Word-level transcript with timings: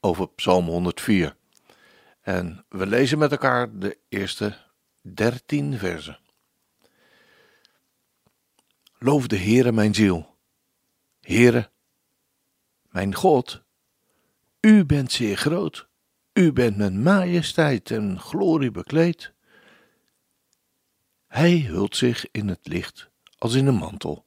over 0.00 0.28
Psalm 0.28 0.66
104. 0.66 1.36
En 2.20 2.64
we 2.68 2.86
lezen 2.86 3.18
met 3.18 3.30
elkaar 3.30 3.78
de 3.78 3.98
eerste 4.08 4.56
dertien 5.00 5.78
versen. 5.78 6.18
Loof 8.98 9.26
de 9.26 9.38
Heere 9.38 9.72
mijn 9.72 9.94
ziel. 9.94 10.36
Heere, 11.20 11.70
mijn 12.82 13.14
God, 13.14 13.62
u 14.60 14.84
bent 14.84 15.12
zeer 15.12 15.36
groot. 15.36 15.88
U 16.32 16.52
bent 16.52 16.76
met 16.76 16.94
majesteit 16.94 17.90
en 17.90 18.20
glorie 18.20 18.70
bekleed. 18.70 19.32
Hij 21.26 21.58
hult 21.60 21.96
zich 21.96 22.30
in 22.30 22.48
het 22.48 22.66
licht 22.66 23.10
als 23.38 23.54
in 23.54 23.66
een 23.66 23.74
mantel. 23.74 24.24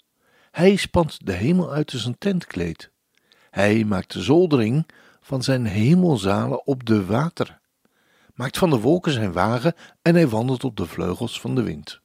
Hij 0.51 0.75
spant 0.75 1.25
de 1.25 1.33
hemel 1.33 1.71
uit 1.71 1.93
als 1.93 2.05
een 2.05 2.17
tentkleed. 2.17 2.91
Hij 3.49 3.83
maakt 3.83 4.13
de 4.13 4.21
zoldering 4.21 4.85
van 5.21 5.43
zijn 5.43 5.65
hemelzalen 5.65 6.65
op 6.65 6.85
de 6.85 7.05
water, 7.05 7.59
maakt 8.35 8.57
van 8.57 8.69
de 8.69 8.79
wolken 8.79 9.11
zijn 9.11 9.31
wagen 9.31 9.75
en 10.01 10.15
hij 10.15 10.27
wandelt 10.27 10.63
op 10.63 10.77
de 10.77 10.85
vleugels 10.85 11.41
van 11.41 11.55
de 11.55 11.63
wind. 11.63 12.01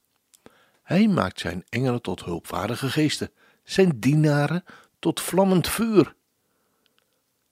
Hij 0.83 1.07
maakt 1.07 1.39
zijn 1.39 1.63
engelen 1.69 2.01
tot 2.01 2.23
hulpvaardige 2.23 2.89
geesten, 2.89 3.31
zijn 3.63 3.99
dienaren 3.99 4.63
tot 4.99 5.21
vlammend 5.21 5.67
vuur. 5.67 6.15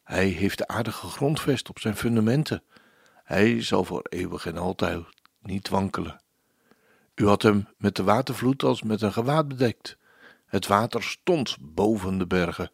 Hij 0.03 0.27
heeft 0.27 0.57
de 0.57 0.67
aarde 0.67 0.91
gegrondvest 0.91 1.69
op 1.69 1.79
zijn 1.79 1.95
fundamenten. 1.95 2.63
Hij 3.23 3.61
zal 3.61 3.83
voor 3.83 4.05
eeuwig 4.09 4.45
en 4.45 4.57
altijd 4.57 5.03
niet 5.41 5.69
wankelen. 5.69 6.21
U 7.15 7.27
had 7.27 7.41
hem 7.41 7.67
met 7.77 7.95
de 7.95 8.03
watervloed 8.03 8.63
als 8.63 8.83
met 8.83 9.01
een 9.01 9.13
gewaad 9.13 9.47
bedekt. 9.47 9.97
Het 10.45 10.67
water 10.67 11.03
stond 11.03 11.57
boven 11.59 12.17
de 12.17 12.27
bergen. 12.27 12.71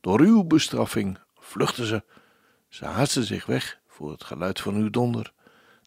Door 0.00 0.20
uw 0.20 0.44
bestraffing 0.44 1.18
vluchtten 1.34 1.86
ze. 1.86 2.04
Ze 2.68 2.84
haastten 2.84 3.24
zich 3.24 3.46
weg 3.46 3.80
voor 3.86 4.10
het 4.10 4.24
geluid 4.24 4.60
van 4.60 4.74
uw 4.74 4.90
donder. 4.90 5.32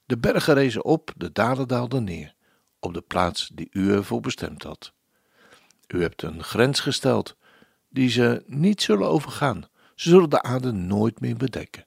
De 0.06 0.18
bergen 0.18 0.54
rezen 0.54 0.86
op, 0.86 1.14
de 1.18 1.32
dalen 1.32 1.68
daalden 1.68 2.04
neer, 2.04 2.36
op 2.80 2.94
de 2.94 3.02
plaats 3.02 3.50
die 3.54 3.68
u 3.72 3.92
ervoor 3.92 4.20
bestemd 4.20 4.64
had. 4.64 4.94
U 5.88 6.02
hebt 6.02 6.22
een 6.22 6.44
grens 6.44 6.80
gesteld, 6.80 7.36
die 7.90 8.10
ze 8.10 8.44
niet 8.46 8.82
zullen 8.82 9.08
overgaan. 9.08 9.66
Ze 9.96 10.10
zullen 10.10 10.30
de 10.30 10.42
aarde 10.42 10.72
nooit 10.72 11.20
meer 11.20 11.38
bedekken. 11.38 11.86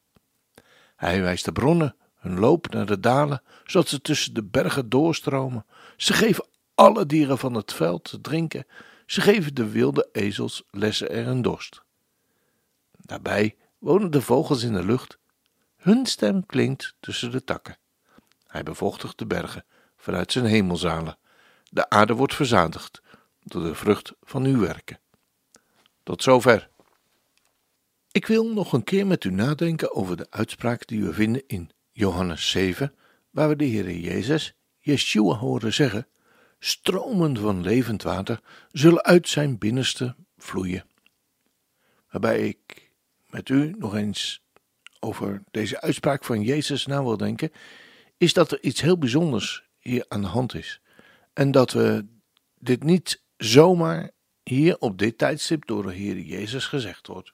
Hij 0.97 1.23
wijst 1.23 1.45
de 1.45 1.53
bronnen, 1.53 1.97
hun 2.15 2.39
loop 2.39 2.71
naar 2.71 2.87
de 2.87 3.01
dalen, 3.01 3.43
zodat 3.65 3.89
ze 3.89 4.01
tussen 4.01 4.35
de 4.35 4.45
bergen 4.45 4.89
doorstromen. 4.89 5.67
Ze 5.97 6.13
geven 6.13 6.47
alle 6.75 7.07
dieren 7.07 7.39
van 7.39 7.55
het 7.55 7.73
veld 7.73 8.05
te 8.05 8.21
drinken. 8.21 8.67
Ze 9.07 9.21
geven 9.21 9.55
de 9.55 9.71
wilde 9.71 10.09
ezels 10.13 10.63
lessen 10.71 11.11
er 11.11 11.27
een 11.27 11.43
dorst. 11.43 11.83
Daarbij 12.97 13.57
wonen 13.85 14.11
de 14.11 14.23
vogels 14.23 14.63
in 14.63 14.73
de 14.73 14.85
lucht. 14.85 15.19
Hun 15.77 16.07
stem 16.07 16.47
klinkt 16.47 16.95
tussen 17.01 17.31
de 17.31 17.45
takken. 17.45 17.79
Hij 18.47 18.63
bevochtigt 18.63 19.19
de 19.19 19.27
bergen 19.27 19.65
vanuit 19.97 20.33
zijn 20.33 20.45
hemelzalen. 20.45 21.19
De 21.65 21.91
aarde 21.91 22.15
wordt 22.15 22.35
verzadigd 22.35 23.03
door 23.43 23.63
de 23.63 23.75
vrucht 23.75 24.13
van 24.23 24.45
uw 24.45 24.61
werken. 24.61 25.01
Tot 26.03 26.23
zover. 26.23 26.71
Ik 28.11 28.27
wil 28.27 28.53
nog 28.53 28.73
een 28.73 28.85
keer 28.85 29.07
met 29.07 29.25
u 29.25 29.31
nadenken 29.31 29.95
over 29.95 30.17
de 30.17 30.27
uitspraak 30.31 30.87
die 30.87 31.05
we 31.05 31.13
vinden 31.13 31.43
in 31.47 31.71
Johannes 31.93 32.51
7, 32.51 32.95
waar 33.31 33.49
we 33.49 33.57
de 33.57 33.65
Heer 33.65 33.91
Jezus, 33.91 34.55
Yeshua, 34.79 35.35
horen 35.35 35.75
zeggen: 35.75 36.09
Stromen 36.59 37.37
van 37.37 37.61
levend 37.61 38.03
water 38.03 38.41
zullen 38.73 39.03
uit 39.03 39.29
zijn 39.29 39.59
binnenste 39.59 40.17
vloeien. 40.37 40.87
Waarbij 42.11 42.49
ik 42.49 42.84
met 43.35 43.49
u 43.49 43.75
nog 43.79 43.95
eens 43.95 44.43
over 45.01 45.43
deze 45.51 45.81
uitspraak 45.81 46.25
van 46.25 46.43
Jezus 46.43 46.87
na 46.87 47.03
wil 47.03 47.17
denken, 47.17 47.53
is 48.17 48.33
dat 48.33 48.53
er 48.53 48.63
iets 48.63 48.81
heel 48.81 48.99
bijzonders 48.99 49.65
hier 49.79 50.05
aan 50.09 50.21
de 50.21 50.27
hand 50.27 50.55
is. 50.55 50.81
En 51.33 51.51
dat 51.51 51.73
we 51.73 52.07
dit 52.59 52.83
niet 52.83 53.23
zomaar 53.37 54.11
hier 54.43 54.79
op 54.79 54.99
dit 54.99 55.19
tijdstip 55.19 55.67
door 55.67 55.83
de 55.83 55.93
Heer 55.93 56.19
Jezus 56.19 56.67
gezegd 56.67 57.07
wordt. 57.07 57.33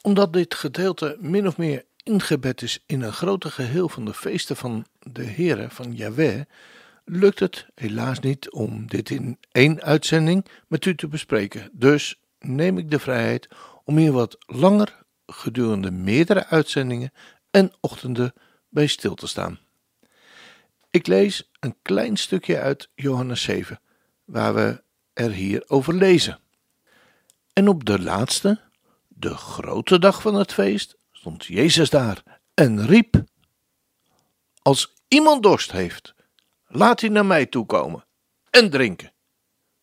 Omdat 0.00 0.32
dit 0.32 0.54
gedeelte 0.54 1.16
min 1.20 1.46
of 1.46 1.56
meer 1.56 1.84
ingebed 2.02 2.62
is 2.62 2.82
in 2.86 3.02
een 3.02 3.12
groter 3.12 3.50
geheel 3.50 3.88
van 3.88 4.04
de 4.04 4.14
feesten 4.14 4.56
van 4.56 4.86
de 5.00 5.24
Heere, 5.24 5.70
van 5.70 5.94
Yahweh, 5.94 6.40
lukt 7.04 7.38
het 7.38 7.66
helaas 7.74 8.20
niet 8.20 8.50
om 8.50 8.86
dit 8.86 9.10
in 9.10 9.38
één 9.52 9.82
uitzending 9.82 10.46
met 10.68 10.84
u 10.84 10.94
te 10.94 11.08
bespreken. 11.08 11.70
Dus 11.72 12.20
neem 12.38 12.78
ik 12.78 12.90
de 12.90 12.98
vrijheid 12.98 13.48
om 13.86 13.96
hier 13.96 14.12
wat 14.12 14.38
langer 14.46 15.04
gedurende 15.26 15.90
meerdere 15.90 16.46
uitzendingen 16.46 17.12
en 17.50 17.72
ochtenden 17.80 18.32
bij 18.68 18.86
stil 18.86 19.14
te 19.14 19.26
staan. 19.26 19.58
Ik 20.90 21.06
lees 21.06 21.50
een 21.60 21.76
klein 21.82 22.16
stukje 22.16 22.58
uit 22.58 22.90
Johannes 22.94 23.42
7, 23.42 23.80
waar 24.24 24.54
we 24.54 24.82
er 25.12 25.30
hier 25.30 25.64
over 25.66 25.94
lezen. 25.94 26.38
En 27.52 27.68
op 27.68 27.84
de 27.84 28.02
laatste, 28.02 28.60
de 29.08 29.34
grote 29.34 29.98
dag 29.98 30.22
van 30.22 30.34
het 30.34 30.52
feest, 30.52 30.96
stond 31.12 31.44
Jezus 31.44 31.90
daar 31.90 32.22
en 32.54 32.86
riep: 32.86 33.24
Als 34.62 34.94
iemand 35.08 35.42
dorst 35.42 35.72
heeft, 35.72 36.14
laat 36.66 37.00
hij 37.00 37.10
naar 37.10 37.26
mij 37.26 37.46
toe 37.46 37.66
komen 37.66 38.04
en 38.50 38.70
drinken. 38.70 39.12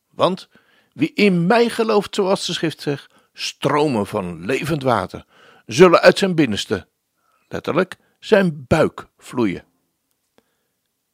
Want 0.09 0.49
wie 0.93 1.13
in 1.13 1.47
mij 1.47 1.69
gelooft, 1.69 2.15
zoals 2.15 2.45
de 2.45 2.53
schrift 2.53 2.81
zegt, 2.81 3.12
stromen 3.33 4.07
van 4.07 4.45
levend 4.45 4.83
water 4.83 5.25
zullen 5.65 6.01
uit 6.01 6.17
zijn 6.17 6.35
binnenste, 6.35 6.87
letterlijk 7.47 7.97
zijn 8.19 8.65
buik, 8.67 9.07
vloeien. 9.17 9.65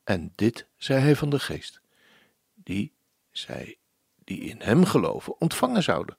En 0.03 0.31
dit 0.35 0.68
zei 0.78 1.00
hij 1.00 1.16
van 1.16 1.30
de 1.30 1.40
geest, 1.40 1.81
die 2.53 2.94
zij 3.31 3.78
die 4.24 4.40
in 4.40 4.62
hem 4.62 4.85
geloven 4.85 5.40
ontvangen 5.40 5.84
zouden, 5.84 6.18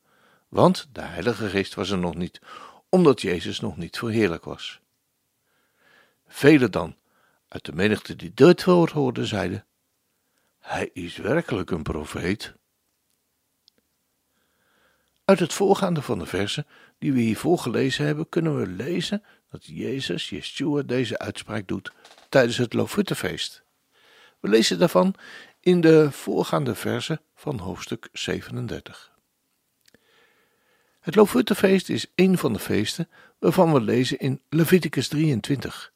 want 0.48 0.88
de 0.92 1.02
Heilige 1.02 1.48
Geest 1.48 1.74
was 1.74 1.90
er 1.90 1.98
nog 1.98 2.14
niet, 2.14 2.40
omdat 2.88 3.20
Jezus 3.20 3.60
nog 3.60 3.76
niet 3.76 3.98
verheerlijk 3.98 4.44
was. 4.44 4.80
Velen 6.26 6.70
dan, 6.70 6.96
uit 7.48 7.64
de 7.64 7.72
menigte 7.72 8.16
die 8.16 8.34
dit 8.34 8.64
woord 8.64 8.90
hoorden, 8.90 9.26
zeiden: 9.26 9.66
Hij 10.58 10.90
is 10.92 11.16
werkelijk 11.16 11.70
een 11.70 11.82
profeet. 11.82 12.54
Uit 15.30 15.38
het 15.38 15.52
voorgaande 15.52 16.02
van 16.02 16.18
de 16.18 16.26
versen 16.26 16.66
die 16.98 17.12
we 17.12 17.20
hiervoor 17.20 17.58
gelezen 17.58 18.04
hebben, 18.04 18.28
kunnen 18.28 18.58
we 18.60 18.66
lezen 18.66 19.22
dat 19.50 19.66
Jezus, 19.66 20.28
Yeshua, 20.28 20.82
deze 20.82 21.18
uitspraak 21.18 21.68
doet 21.68 21.92
tijdens 22.28 22.56
het 22.56 22.72
Lofuttefeest. 22.72 23.62
We 24.40 24.48
lezen 24.48 24.78
daarvan 24.78 25.14
in 25.60 25.80
de 25.80 26.12
voorgaande 26.12 26.74
versen 26.74 27.20
van 27.34 27.58
hoofdstuk 27.58 28.08
37. 28.12 29.12
Het 31.00 31.14
Lofuttefeest 31.14 31.88
is 31.88 32.06
een 32.14 32.38
van 32.38 32.52
de 32.52 32.58
feesten 32.58 33.08
waarvan 33.38 33.72
we 33.72 33.80
lezen 33.80 34.18
in 34.18 34.40
Leviticus 34.48 35.08
23 35.08 35.92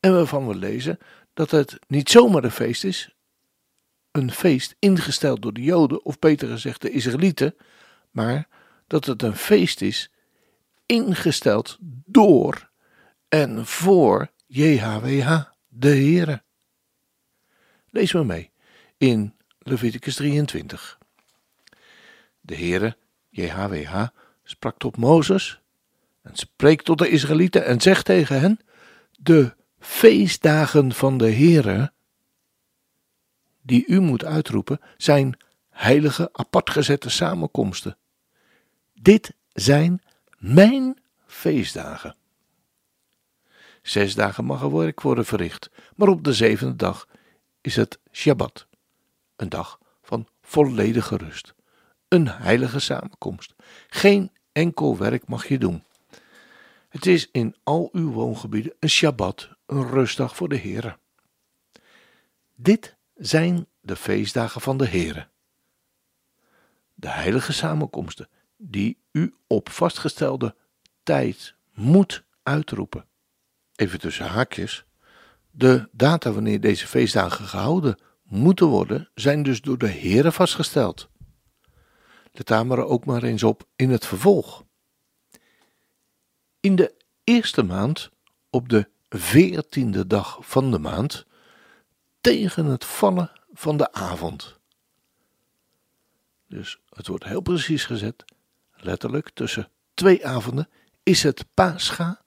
en 0.00 0.14
waarvan 0.14 0.46
we 0.46 0.54
lezen 0.54 0.98
dat 1.34 1.50
het 1.50 1.78
niet 1.86 2.10
zomaar 2.10 2.44
een 2.44 2.50
feest 2.50 2.84
is, 2.84 3.14
een 4.10 4.32
feest 4.32 4.76
ingesteld 4.78 5.42
door 5.42 5.52
de 5.52 5.62
Joden 5.62 6.04
of 6.04 6.18
beter 6.18 6.48
gezegd 6.48 6.82
de 6.82 6.90
Israëlieten, 6.90 7.54
maar 8.10 8.48
dat 8.90 9.04
het 9.04 9.22
een 9.22 9.36
feest 9.36 9.80
is 9.80 10.10
ingesteld 10.86 11.76
door 12.04 12.70
en 13.28 13.66
voor 13.66 14.30
JHWH, 14.46 15.42
de 15.68 15.88
Heere. 15.88 16.42
Lees 17.90 18.12
maar 18.12 18.26
mee 18.26 18.50
in 18.96 19.34
Leviticus 19.58 20.14
23. 20.14 20.98
De 22.40 22.56
Heere, 22.56 22.96
JHWH, 23.28 24.06
sprak 24.42 24.78
tot 24.78 24.96
Mozes 24.96 25.60
en 26.22 26.36
spreekt 26.36 26.84
tot 26.84 26.98
de 26.98 27.08
Israëlieten 27.08 27.64
en 27.64 27.80
zegt 27.80 28.04
tegen 28.04 28.40
hen: 28.40 28.60
De 29.18 29.54
feestdagen 29.78 30.92
van 30.92 31.18
de 31.18 31.32
Heere, 31.32 31.92
die 33.62 33.86
u 33.86 34.00
moet 34.00 34.24
uitroepen, 34.24 34.80
zijn 34.96 35.36
heilige, 35.68 36.28
apart 36.32 36.70
gezette 36.70 37.10
samenkomsten. 37.10 37.98
Dit 39.02 39.34
zijn 39.52 40.02
mijn 40.38 40.98
feestdagen. 41.26 42.16
Zes 43.82 44.14
dagen 44.14 44.44
mag 44.44 44.62
er 44.62 44.76
werk 44.76 45.00
worden 45.00 45.24
verricht, 45.24 45.70
maar 45.96 46.08
op 46.08 46.24
de 46.24 46.32
zevende 46.32 46.76
dag 46.76 47.08
is 47.60 47.76
het 47.76 47.98
Shabbat, 48.12 48.66
een 49.36 49.48
dag 49.48 49.78
van 50.02 50.28
volledige 50.42 51.16
rust, 51.16 51.54
een 52.08 52.28
heilige 52.28 52.78
samenkomst. 52.78 53.54
Geen 53.88 54.32
enkel 54.52 54.96
werk 54.98 55.28
mag 55.28 55.48
je 55.48 55.58
doen. 55.58 55.84
Het 56.88 57.06
is 57.06 57.28
in 57.30 57.56
al 57.62 57.88
uw 57.92 58.10
woongebieden 58.10 58.74
een 58.78 58.90
Shabbat, 58.90 59.48
een 59.66 59.88
rustdag 59.88 60.36
voor 60.36 60.48
de 60.48 60.56
Heer. 60.56 60.98
Dit 62.54 62.96
zijn 63.14 63.66
de 63.80 63.96
feestdagen 63.96 64.60
van 64.60 64.76
de 64.76 64.88
Heere. 64.88 65.28
De 66.94 67.08
heilige 67.08 67.52
samenkomsten 67.52 68.28
die 68.62 68.98
u 69.12 69.34
op 69.46 69.68
vastgestelde 69.70 70.54
tijd 71.02 71.54
moet 71.74 72.24
uitroepen. 72.42 73.06
Even 73.74 74.00
tussen 74.00 74.26
haakjes. 74.26 74.84
De 75.50 75.88
data 75.92 76.32
wanneer 76.32 76.60
deze 76.60 76.86
feestdagen 76.86 77.44
gehouden 77.44 77.98
moeten 78.22 78.66
worden, 78.66 79.10
zijn 79.14 79.42
dus 79.42 79.60
door 79.60 79.78
de 79.78 79.88
Heere 79.88 80.32
vastgesteld. 80.32 81.08
Let 82.32 82.46
daar 82.46 82.66
maar 82.66 82.84
ook 82.84 83.04
maar 83.04 83.22
eens 83.22 83.42
op 83.42 83.68
in 83.76 83.90
het 83.90 84.06
vervolg. 84.06 84.64
In 86.60 86.76
de 86.76 86.94
eerste 87.24 87.62
maand, 87.62 88.10
op 88.50 88.68
de 88.68 88.88
veertiende 89.08 90.06
dag 90.06 90.38
van 90.40 90.70
de 90.70 90.78
maand, 90.78 91.26
tegen 92.20 92.64
het 92.64 92.84
vallen 92.84 93.32
van 93.52 93.76
de 93.76 93.92
avond. 93.92 94.58
Dus 96.48 96.80
het 96.88 97.06
wordt 97.06 97.24
heel 97.24 97.40
precies 97.40 97.84
gezet, 97.84 98.24
letterlijk 98.82 99.30
tussen 99.30 99.68
twee 99.94 100.26
avonden 100.26 100.68
is 101.02 101.22
het 101.22 101.44
Pascha 101.54 102.22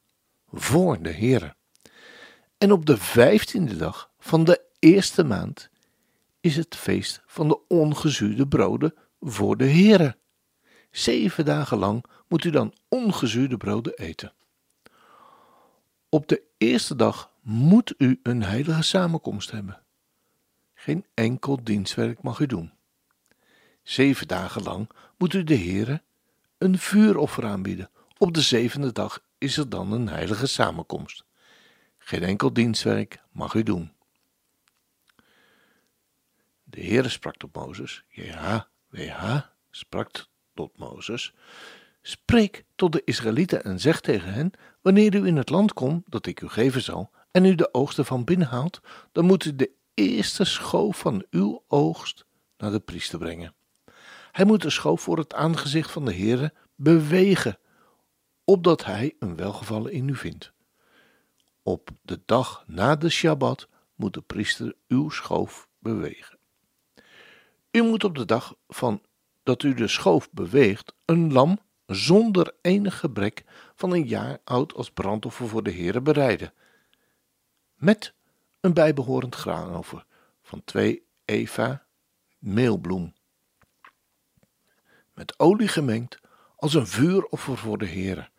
voor 0.51 1.01
de 1.01 1.13
Here. 1.13 1.55
En 2.57 2.71
op 2.71 2.85
de 2.85 2.97
vijftiende 2.97 3.75
dag 3.75 4.11
van 4.19 4.43
de 4.43 4.61
eerste 4.79 5.23
maand 5.23 5.69
is 6.39 6.55
het 6.55 6.75
feest 6.75 7.21
van 7.25 7.47
de 7.47 7.67
ongezuurde 7.67 8.47
broden 8.47 8.93
voor 9.19 9.57
de 9.57 9.69
Here. 9.69 10.17
Zeven 10.91 11.45
dagen 11.45 11.77
lang 11.77 12.05
moet 12.27 12.43
u 12.43 12.49
dan 12.49 12.73
ongezuurde 12.87 13.57
broden 13.57 13.93
eten. 13.93 14.33
Op 16.09 16.27
de 16.27 16.43
eerste 16.57 16.95
dag 16.95 17.31
moet 17.41 17.93
u 17.97 18.19
een 18.23 18.43
heilige 18.43 18.81
samenkomst 18.81 19.51
hebben. 19.51 19.81
Geen 20.73 21.05
enkel 21.13 21.63
dienstwerk 21.63 22.21
mag 22.21 22.39
u 22.39 22.45
doen. 22.45 22.71
Zeven 23.83 24.27
dagen 24.27 24.63
lang 24.63 24.89
moet 25.17 25.33
u 25.33 25.43
de 25.43 25.57
Heere 25.57 26.01
een 26.63 26.77
vuuroffer 26.77 27.45
aanbieden. 27.45 27.89
Op 28.17 28.33
de 28.33 28.41
zevende 28.41 28.91
dag 28.91 29.23
is 29.37 29.57
er 29.57 29.69
dan 29.69 29.91
een 29.91 30.07
heilige 30.07 30.47
samenkomst. 30.47 31.25
Geen 31.97 32.23
enkel 32.23 32.53
dienstwerk 32.53 33.21
mag 33.31 33.53
u 33.53 33.63
doen. 33.63 33.91
De 36.63 36.81
Heere 36.81 37.09
sprak 37.09 37.37
tot 37.37 37.55
Mozes, 37.55 38.03
ja, 38.07 38.67
WH 38.89 39.39
sprak 39.71 40.25
tot 40.53 40.77
Mozes, 40.77 41.33
spreek 42.01 42.65
tot 42.75 42.91
de 42.91 43.01
Israëlieten 43.05 43.63
en 43.63 43.79
zeg 43.79 44.01
tegen 44.01 44.33
hen, 44.33 44.51
wanneer 44.81 45.15
u 45.15 45.27
in 45.27 45.37
het 45.37 45.49
land 45.49 45.73
komt 45.73 46.03
dat 46.11 46.25
ik 46.25 46.41
u 46.41 46.49
geven 46.49 46.81
zal, 46.81 47.11
en 47.31 47.45
u 47.45 47.55
de 47.55 47.73
oogsten 47.73 48.05
van 48.05 48.23
binnen 48.23 48.47
haalt, 48.47 48.79
dan 49.11 49.25
moet 49.25 49.45
u 49.45 49.55
de 49.55 49.71
eerste 49.93 50.43
schoof 50.43 50.97
van 50.99 51.25
uw 51.29 51.63
oogst 51.67 52.25
naar 52.57 52.71
de 52.71 52.79
priester 52.79 53.19
brengen. 53.19 53.53
Hij 54.33 54.45
moet 54.45 54.61
de 54.61 54.69
schoof 54.69 55.01
voor 55.01 55.17
het 55.17 55.33
aangezicht 55.33 55.91
van 55.91 56.05
de 56.05 56.13
Heere 56.13 56.53
bewegen, 56.75 57.59
opdat 58.43 58.85
hij 58.85 59.15
een 59.19 59.35
welgevallen 59.35 59.91
in 59.91 60.07
u 60.07 60.15
vindt. 60.15 60.53
Op 61.63 61.89
de 62.01 62.21
dag 62.25 62.63
na 62.67 62.95
de 62.95 63.09
Shabbat 63.09 63.67
moet 63.95 64.13
de 64.13 64.21
priester 64.21 64.75
uw 64.87 65.09
schoof 65.09 65.67
bewegen. 65.79 66.37
U 67.71 67.81
moet 67.81 68.03
op 68.03 68.15
de 68.15 68.25
dag 68.25 68.55
van 68.67 69.01
dat 69.43 69.63
u 69.63 69.73
de 69.73 69.87
schoof 69.87 70.31
beweegt 70.31 70.93
een 71.05 71.33
lam 71.33 71.59
zonder 71.85 72.55
enig 72.61 72.99
gebrek 72.99 73.43
van 73.75 73.91
een 73.91 74.07
jaar 74.07 74.39
oud 74.43 74.73
als 74.73 74.91
brandoffer 74.91 75.47
voor 75.47 75.63
de 75.63 75.73
Heere 75.73 76.01
bereiden, 76.01 76.53
met 77.75 78.13
een 78.59 78.73
bijbehorend 78.73 79.35
graanoffer 79.35 80.05
van 80.41 80.63
twee 80.63 81.05
eva 81.25 81.85
meelbloem, 82.39 83.13
met 85.13 85.39
olie 85.39 85.67
gemengd 85.67 86.19
als 86.55 86.73
een 86.73 86.87
vuuroffer 86.87 87.57
voor 87.57 87.77
de 87.77 87.87
Heere, 87.87 88.29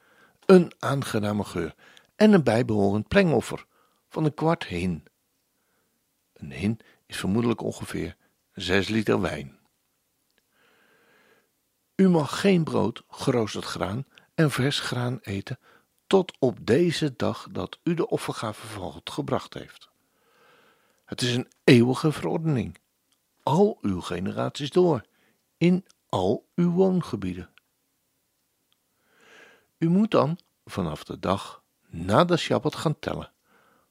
een 0.47 0.73
aangename 0.79 1.44
geur 1.44 1.75
en 2.17 2.32
een 2.32 2.44
bijbehorend 2.44 3.09
plengoffer 3.09 3.67
van 4.09 4.25
een 4.25 4.35
kwart 4.35 4.65
hin. 4.65 5.05
Een 6.32 6.53
hin 6.53 6.81
is 7.06 7.17
vermoedelijk 7.17 7.61
ongeveer 7.61 8.17
zes 8.53 8.88
liter 8.88 9.21
wijn. 9.21 9.59
U 11.97 12.09
mag 12.09 12.41
geen 12.41 12.65
brood, 12.65 13.03
geroosterd 13.09 13.65
graan 13.65 14.06
en 14.35 14.50
vers 14.50 14.81
graan 14.81 15.19
eten 15.23 15.59
tot 16.06 16.37
op 16.38 16.67
deze 16.67 17.17
dag 17.17 17.49
dat 17.50 17.79
u 17.82 17.94
de 17.94 18.09
offergave 18.09 18.67
van 18.67 18.93
God 18.93 19.11
gebracht 19.11 19.55
heeft. 19.55 19.88
Het 21.05 21.23
is 21.23 21.35
een 21.35 21.49
eeuwige 21.65 22.12
verordening, 22.12 22.79
al 23.43 23.79
uw 23.81 24.00
generaties 24.00 24.70
door, 24.70 25.05
in 25.56 25.85
al 26.15 26.49
uw 26.55 26.71
woongebieden. 26.71 27.51
U 29.79 29.89
moet 29.89 30.11
dan 30.11 30.39
vanaf 30.65 31.05
de 31.05 31.19
dag 31.19 31.63
na 31.87 32.25
de 32.25 32.37
Shabbat 32.37 32.75
gaan 32.75 32.99
tellen, 32.99 33.33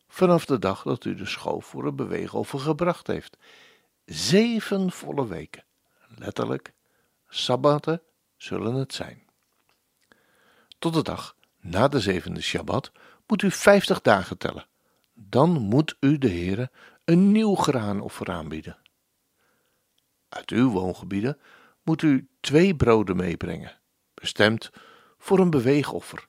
vanaf 0.08 0.46
de 0.46 0.60
dag 0.60 0.84
dat 0.84 1.06
u 1.06 1.16
de 1.16 1.26
schoof 1.26 1.66
voor 1.66 1.86
het 1.86 1.96
beweegover 1.96 2.60
gebracht 2.60 3.08
heeft. 3.08 3.38
Zeven 4.06 4.92
volle 4.92 5.28
weken, 5.28 5.64
letterlijk, 6.18 6.74
sabbaten 7.28 8.02
zullen 8.38 8.74
het 8.74 8.94
zijn. 8.94 9.24
Tot 10.80 10.94
de 10.94 11.04
dag 11.04 11.36
na 11.60 11.88
de 11.88 12.00
zevende 12.00 12.42
Shabbat 12.42 12.92
moet 13.28 13.42
u 13.42 13.52
vijftig 13.52 14.02
dagen 14.02 14.38
tellen. 14.38 14.68
Dan 15.14 15.50
moet 15.50 15.96
u 16.00 16.18
de 16.18 16.30
Heere 16.30 16.72
een 17.06 17.32
nieuw 17.32 17.56
graanoffer 17.56 18.32
aanbieden. 18.32 18.78
Uit 20.30 20.50
uw 20.50 20.70
woongebieden 20.70 21.38
moet 21.84 22.02
u 22.02 22.28
twee 22.40 22.76
broden 22.76 23.16
meebrengen, 23.16 23.80
bestemd 24.14 24.72
voor 25.18 25.40
een 25.40 25.50
beweegoffer. 25.50 26.28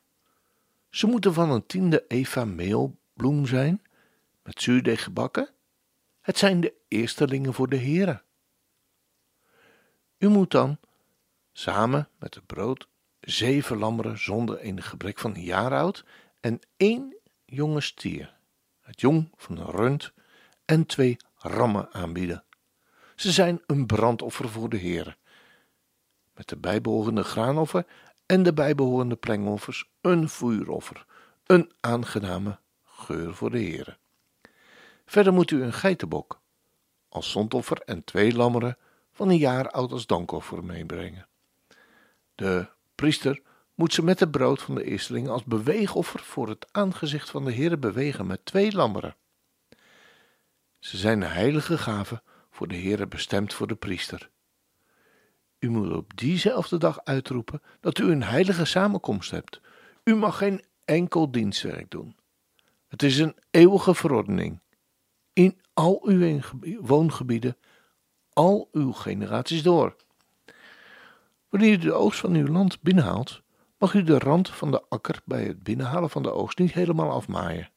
Ze 0.91 1.07
moeten 1.07 1.35
van 1.35 1.51
een 1.51 1.67
tiende 1.67 2.05
eva 2.09 2.45
meelbloem 2.45 3.47
zijn, 3.47 3.83
met 4.43 4.63
zuurdeeg 4.63 5.03
gebakken. 5.03 5.51
Het 6.21 6.39
zijn 6.39 6.61
de 6.61 6.75
eerstelingen 6.89 7.55
voor 7.55 7.69
de 7.69 7.79
Heere. 7.79 8.23
U 10.19 10.29
moet 10.29 10.51
dan, 10.51 10.79
samen 11.53 12.09
met 12.19 12.35
het 12.35 12.47
brood, 12.47 12.89
zeven 13.21 13.79
lammeren 13.79 14.19
zonder 14.19 14.59
enig 14.59 14.89
gebrek 14.89 15.19
van 15.19 15.35
een 15.35 15.43
jaar 15.43 15.75
oud 15.75 16.05
en 16.41 16.61
één 16.77 17.17
jonge 17.45 17.81
stier, 17.81 18.37
het 18.81 19.01
jong 19.01 19.31
van 19.37 19.59
een 19.59 19.71
rund 19.71 20.13
en 20.65 20.87
twee 20.87 21.17
rammen 21.37 21.93
aanbieden. 21.93 22.45
Ze 23.17 23.33
zijn 23.33 23.63
een 23.67 23.87
brandoffer 23.87 24.49
voor 24.49 24.69
de 24.69 24.77
Heer. 24.77 25.17
Met 26.35 26.49
de 26.49 26.57
bijbehorende 26.57 27.23
graanoffer 27.23 27.87
en 28.27 28.43
de 28.43 28.53
bijbehorende 28.53 29.17
plengoffers 29.17 29.91
een 30.01 30.29
vuuroffer, 30.29 31.07
een 31.47 31.73
aangename 31.81 32.59
geur 32.85 33.35
voor 33.35 33.51
de 33.51 33.59
Heer. 33.59 33.99
Verder 35.07 35.33
moet 35.33 35.51
u 35.51 35.63
een 35.63 35.73
geitenbok 35.73 36.41
als 37.09 37.31
zondoffer 37.31 37.81
en 37.81 38.05
twee 38.05 38.35
lammeren 38.35 38.77
van 39.13 39.29
een 39.29 39.39
jaar 39.39 39.71
oud 39.71 39.93
als 39.93 40.07
dankoffer 40.07 40.65
meebrengen. 40.65 41.27
De 42.35 42.69
priester 42.95 43.43
moet 43.75 43.93
ze 43.93 44.05
met 44.05 44.21
het 44.21 44.31
brood 44.31 44.63
van 44.63 44.75
de 44.75 44.85
eersteling 44.85 45.29
als 45.29 45.45
beweegoffer 45.45 46.21
voor 46.21 46.49
het 46.49 46.67
aangezicht 46.73 47.31
van 47.31 47.45
de 47.45 47.53
Heer 47.53 47.79
bewegen 47.79 48.27
met 48.27 48.45
twee 48.45 48.73
lammeren. 48.73 49.17
Ze 50.79 50.97
zijn 50.97 51.23
een 51.23 51.31
heilige 51.31 51.79
gave 51.79 52.23
voor 52.51 52.69
de 52.69 52.77
Heere 52.77 53.07
bestemd 53.07 53.55
voor 53.55 53.67
de 53.67 53.75
priester. 53.75 54.31
U 55.65 55.71
moet 55.71 55.93
op 55.93 56.17
diezelfde 56.17 56.79
dag 56.79 57.05
uitroepen 57.05 57.63
dat 57.81 57.99
u 57.99 58.11
een 58.11 58.23
heilige 58.23 58.65
samenkomst 58.65 59.31
hebt. 59.31 59.61
U 60.03 60.15
mag 60.15 60.39
geen 60.39 60.65
enkel 60.85 61.31
dienstwerk 61.31 61.91
doen. 61.91 62.17
Het 62.89 63.03
is 63.03 63.19
een 63.19 63.37
eeuwige 63.51 63.95
verordening. 63.95 64.61
In 65.33 65.61
al 65.73 66.01
uw 66.07 66.41
woongebieden, 66.81 67.57
al 68.33 68.69
uw 68.73 68.93
generaties 68.93 69.63
door. 69.63 69.97
Wanneer 71.49 71.73
u 71.73 71.77
de 71.77 71.93
oogst 71.93 72.21
van 72.21 72.35
uw 72.35 72.47
land 72.47 72.81
binnenhaalt, 72.83 73.43
mag 73.79 73.95
u 73.95 74.03
de 74.03 74.19
rand 74.19 74.51
van 74.51 74.71
de 74.71 74.85
akker 74.89 75.21
bij 75.25 75.45
het 75.45 75.63
binnenhalen 75.63 76.11
van 76.11 76.23
de 76.23 76.31
oogst 76.33 76.59
niet 76.59 76.73
helemaal 76.73 77.11
afmaaien. 77.11 77.71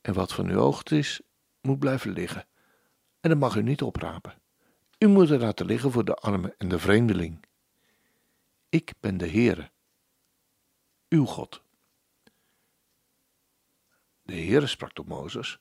En 0.00 0.14
wat 0.14 0.32
van 0.32 0.48
uw 0.48 0.58
oogst 0.58 0.92
is, 0.92 1.20
moet 1.60 1.78
blijven 1.78 2.10
liggen. 2.10 2.46
En 3.20 3.30
dat 3.30 3.38
mag 3.38 3.56
u 3.56 3.62
niet 3.62 3.82
oprapen. 3.82 4.34
U 4.98 5.06
moet 5.06 5.28
het 5.28 5.40
laten 5.40 5.66
liggen 5.66 5.92
voor 5.92 6.04
de 6.04 6.14
arme 6.14 6.54
en 6.58 6.68
de 6.68 6.78
vreemdeling. 6.78 7.44
Ik 8.68 8.92
ben 9.00 9.16
de 9.16 9.28
Heere, 9.28 9.70
uw 11.08 11.24
God. 11.24 11.62
De 14.22 14.34
Heere 14.34 14.66
sprak 14.66 14.92
tot 14.92 15.08
Mozes: 15.08 15.58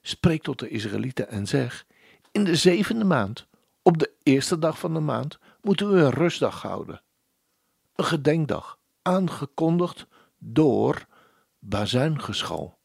Spreek 0.00 0.42
tot 0.42 0.58
de 0.58 0.68
Israëlieten 0.68 1.28
en 1.28 1.46
zeg: 1.46 1.86
In 2.32 2.44
de 2.44 2.56
zevende 2.56 3.04
maand, 3.04 3.46
op 3.82 3.98
de 3.98 4.12
eerste 4.22 4.58
dag 4.58 4.78
van 4.78 4.94
de 4.94 5.00
maand, 5.00 5.38
moet 5.60 5.80
u 5.80 5.84
een 5.84 6.10
rustdag 6.10 6.62
houden. 6.62 7.02
Een 7.94 8.04
gedenkdag, 8.04 8.78
aangekondigd 9.02 10.06
door 10.38 11.06
bazuingeschal. 11.58 12.78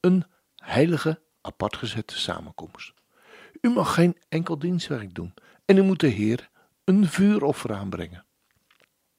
Een 0.00 0.24
heilige, 0.56 1.22
apart 1.40 1.76
gezette 1.76 2.18
samenkomst. 2.18 2.97
U 3.60 3.68
mag 3.68 3.94
geen 3.94 4.16
enkel 4.28 4.58
dienstwerk 4.58 5.14
doen 5.14 5.34
en 5.64 5.76
u 5.76 5.82
moet 5.82 6.00
de 6.00 6.06
Heer 6.08 6.50
een 6.84 7.06
vuuroffer 7.06 7.74
aanbrengen, 7.74 8.26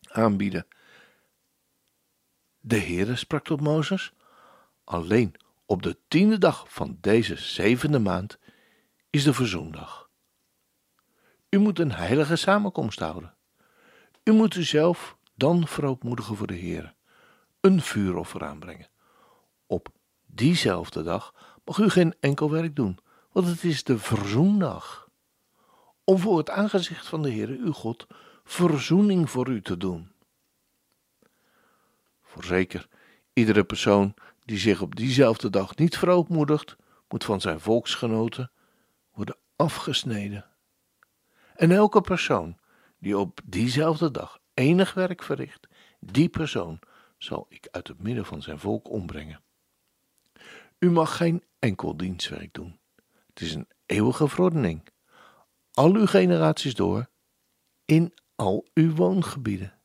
aanbieden. 0.01 0.67
De 2.59 2.79
Heere 2.79 3.15
sprak 3.15 3.43
tot 3.43 3.61
Mozes: 3.61 4.13
Alleen 4.83 5.35
op 5.65 5.83
de 5.83 5.97
tiende 6.07 6.37
dag 6.37 6.73
van 6.73 6.97
deze 7.01 7.35
zevende 7.35 7.99
maand 7.99 8.39
is 9.09 9.23
de 9.23 9.33
verzoendag. 9.33 10.09
U 11.49 11.57
moet 11.57 11.79
een 11.79 11.91
heilige 11.91 12.35
samenkomst 12.35 12.99
houden. 12.99 13.35
U 14.23 14.31
moet 14.31 14.55
uzelf 14.55 15.17
dan 15.35 15.67
verootmoedigen 15.67 16.35
voor 16.35 16.47
de 16.47 16.53
Heer, 16.53 16.95
een 17.61 17.81
vuuroffer 17.81 18.43
aanbrengen. 18.43 18.89
Op 19.67 19.89
diezelfde 20.25 21.03
dag 21.03 21.33
mag 21.65 21.77
u 21.77 21.89
geen 21.89 22.15
enkel 22.19 22.51
werk 22.51 22.75
doen, 22.75 22.99
want 23.39 23.51
het 23.51 23.63
is 23.63 23.83
de 23.83 23.99
verzoendag. 23.99 25.09
Om 26.03 26.19
voor 26.19 26.37
het 26.37 26.49
aangezicht 26.49 27.07
van 27.07 27.21
de 27.21 27.29
Heer, 27.29 27.47
uw 27.47 27.71
God, 27.71 28.07
verzoening 28.43 29.29
voor 29.29 29.47
u 29.47 29.61
te 29.61 29.77
doen. 29.77 30.11
Voorzeker, 32.21 32.87
iedere 33.33 33.63
persoon 33.63 34.13
die 34.45 34.57
zich 34.57 34.81
op 34.81 34.95
diezelfde 34.95 35.49
dag 35.49 35.75
niet 35.75 35.97
verootmoedigt, 35.97 36.75
moet 37.09 37.23
van 37.23 37.41
zijn 37.41 37.59
volksgenoten 37.59 38.51
worden 39.13 39.37
afgesneden. 39.55 40.45
En 41.55 41.71
elke 41.71 42.01
persoon 42.01 42.57
die 42.97 43.17
op 43.17 43.39
diezelfde 43.43 44.11
dag 44.11 44.39
enig 44.53 44.93
werk 44.93 45.23
verricht, 45.23 45.67
die 45.99 46.29
persoon 46.29 46.79
zal 47.17 47.45
ik 47.49 47.67
uit 47.71 47.87
het 47.87 48.01
midden 48.01 48.25
van 48.25 48.41
zijn 48.41 48.59
volk 48.59 48.89
ombrengen. 48.89 49.41
U 50.79 50.91
mag 50.91 51.17
geen 51.17 51.43
enkel 51.59 51.97
dienstwerk 51.97 52.53
doen. 52.53 52.78
Het 53.39 53.47
is 53.47 53.53
een 53.53 53.67
eeuwige 53.85 54.27
verordening. 54.27 54.87
Al 55.71 55.93
uw 55.93 56.05
generaties 56.05 56.75
door, 56.75 57.09
in 57.85 58.13
al 58.35 58.67
uw 58.73 58.95
woongebieden. 58.95 59.79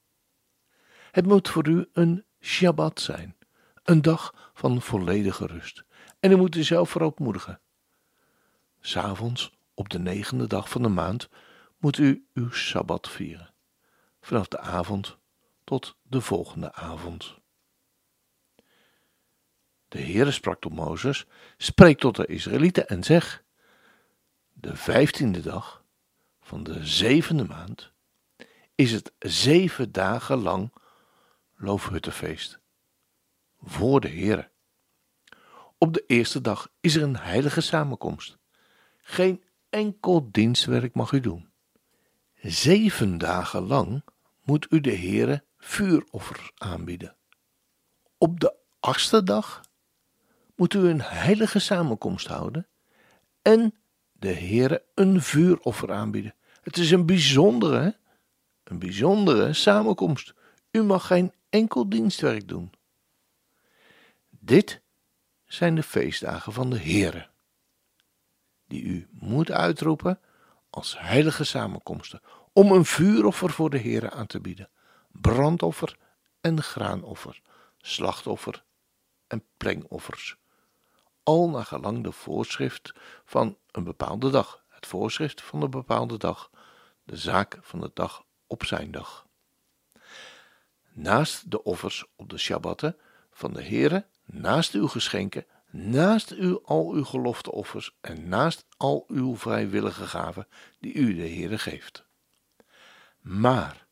Het 1.11 1.27
moet 1.27 1.49
voor 1.49 1.69
u 1.69 1.89
een 1.93 2.25
Shabbat 2.41 3.01
zijn, 3.01 3.37
een 3.83 4.03
dag 4.03 4.51
van 4.55 4.83
volledige 4.83 5.47
rust. 5.47 5.85
En 6.21 6.31
u 6.31 6.37
moet 6.37 6.55
u 6.55 6.63
zelf 6.63 6.91
verootmoedigen. 6.91 7.61
S'avonds, 8.81 9.57
op 9.75 9.89
de 9.89 9.99
negende 9.99 10.47
dag 10.47 10.69
van 10.69 10.83
de 10.83 10.89
maand, 10.89 11.29
moet 11.79 11.99
u 11.99 12.27
uw 12.33 12.51
Sabbat 12.51 13.09
vieren. 13.09 13.55
Vanaf 14.21 14.49
de 14.49 14.59
avond 14.59 15.19
tot 15.65 15.97
de 16.03 16.21
volgende 16.21 16.73
avond. 16.73 17.39
De 19.89 20.01
Heere 20.01 20.31
sprak 20.31 20.61
tot 20.61 20.73
Mozes, 20.73 21.27
spreek 21.57 21.99
tot 21.99 22.17
de 22.17 22.27
Israëlieten 22.27 22.89
en 22.89 23.03
zeg, 23.03 23.44
de 24.65 24.77
vijftiende 24.77 25.41
dag 25.41 25.85
van 26.41 26.63
de 26.63 26.87
zevende 26.87 27.45
maand 27.45 27.93
is 28.75 28.93
het 28.93 29.13
zeven 29.19 29.93
dagen 29.93 30.39
lang 30.39 30.73
loofhuttenfeest 31.57 32.59
voor 33.63 34.01
de 34.01 34.09
Heere. 34.09 34.51
Op 35.79 35.95
de 35.95 36.05
eerste 36.07 36.41
dag 36.41 36.71
is 36.81 36.95
er 36.95 37.03
een 37.03 37.17
heilige 37.17 37.61
samenkomst. 37.61 38.39
Geen 38.97 39.43
enkel 39.71 40.29
dienstwerk 40.31 40.95
mag 40.95 41.13
u 41.13 41.21
doen. 41.21 41.51
Zeven 42.41 43.19
dagen 43.19 43.67
lang 43.67 44.05
moet 44.43 44.67
u 44.71 44.81
de 44.81 44.97
Heere 44.97 45.45
vuuroffers 45.57 46.53
aanbieden. 46.55 47.17
Op 48.19 48.41
de 48.41 48.55
achtste 48.81 49.23
dag 49.23 49.61
moet 50.57 50.75
u 50.75 50.79
een 50.79 51.03
heilige 51.03 51.59
samenkomst 51.59 52.27
houden 52.27 52.69
en 53.43 53.75
de 54.25 54.35
Heere 54.35 54.83
een 54.95 55.23
vuuroffer 55.23 55.93
aanbieden. 55.93 56.35
Het 56.63 56.77
is 56.77 56.91
een 56.91 57.07
bijzondere, 57.07 57.97
een 58.65 58.79
bijzondere 58.79 59.53
samenkomst. 59.53 60.35
U 60.71 60.83
mag 60.83 61.07
geen 61.07 61.33
enkel 61.51 61.89
dienstwerk 61.89 62.49
doen. 62.49 62.73
Dit 64.31 64.81
zijn 65.47 65.75
de 65.75 65.83
feestdagen 65.83 66.53
van 66.53 66.71
de 66.71 66.79
Heere, 66.79 67.29
die 68.67 68.83
u 68.83 69.09
moet 69.11 69.51
uitroepen 69.51 70.21
als 70.71 70.99
heilige 70.99 71.45
samenkomsten, 71.45 72.21
om 72.53 72.73
een 72.73 72.85
vuuroffer 72.85 73.51
voor 73.51 73.71
de 73.71 73.79
Heere 73.79 74.11
aan 74.11 74.27
te 74.27 74.41
bieden, 74.41 74.71
brandoffer 75.13 75.97
en 76.41 76.63
graanoffer, 76.63 77.43
slachtoffer 77.79 78.65
en 79.27 79.45
plengoffers, 79.57 80.37
al 81.25 81.51
naar 81.51 81.65
gelang 81.65 82.05
de 82.05 82.13
voorschrift 82.13 82.93
van 83.25 83.59
een 83.71 83.85
bepaalde 83.85 84.31
dag, 84.31 84.65
het 84.69 84.87
voorschrift 84.87 85.43
van 85.43 85.63
een 85.63 85.71
bepaalde 85.71 86.17
dag, 86.17 86.51
de 87.05 87.17
zaak 87.17 87.59
van 87.61 87.81
de 87.81 87.91
dag 87.95 88.25
op 88.47 88.65
zijn 88.65 88.91
dag. 88.91 89.27
Naast 90.93 91.51
de 91.51 91.63
offers 91.63 92.05
op 92.17 92.29
de 92.29 92.39
Shabbatten 92.39 92.97
van 93.31 93.53
de 93.53 93.63
Heere, 93.63 94.07
naast 94.25 94.73
uw 94.73 94.89
geschenken, 94.89 95.47
naast 95.71 96.33
u 96.33 96.59
al 96.65 96.93
uw 96.93 97.05
gelofteoffers 97.05 97.97
en 98.01 98.29
naast 98.29 98.67
al 98.77 99.05
uw 99.09 99.37
vrijwillige 99.37 100.07
gaven 100.07 100.49
die 100.81 100.93
u 100.93 101.15
de 101.15 101.29
Heere 101.29 101.59
geeft. 101.59 102.05
Maar 103.21 103.87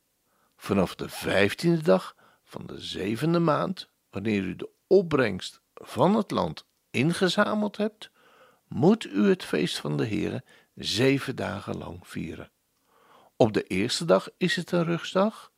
vanaf 0.56 0.94
de 0.94 1.08
vijftiende 1.08 1.82
dag 1.82 2.16
van 2.44 2.66
de 2.66 2.80
zevende 2.80 3.38
maand, 3.38 3.90
wanneer 4.10 4.42
u 4.42 4.56
de 4.56 4.70
opbrengst 4.86 5.60
van 5.74 6.16
het 6.16 6.30
land 6.30 6.66
ingezameld 6.92 7.76
hebt, 7.76 8.10
moet 8.68 9.04
u 9.04 9.28
het 9.28 9.44
feest 9.44 9.78
van 9.78 9.96
de 9.96 10.06
Heere 10.06 10.44
zeven 10.74 11.36
dagen 11.36 11.78
lang 11.78 12.08
vieren. 12.08 12.50
Op 13.36 13.52
de 13.52 13.62
eerste 13.62 14.04
dag 14.04 14.28
is 14.36 14.56
het 14.56 14.72
een 14.72 14.84
rustdag 14.84 15.52